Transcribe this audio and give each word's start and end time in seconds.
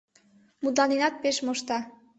Мутланенат 0.61 1.13
пеш 1.21 1.37
мошта. 1.45 1.77